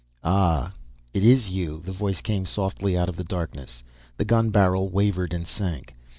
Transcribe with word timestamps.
"Ahh, 0.23 0.71
it 1.13 1.23
is 1.23 1.49
you" 1.49 1.79
the 1.85 1.91
voice 1.91 2.21
came 2.21 2.47
softly 2.47 2.97
out 2.97 3.07
of 3.07 3.17
the 3.17 3.23
darkness, 3.23 3.83
the 4.17 4.25
gun 4.25 4.49
barrel 4.49 4.89
wavered 4.89 5.31
and 5.31 5.45
sank. 5.45 5.93